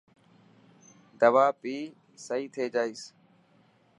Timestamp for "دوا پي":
1.21-1.75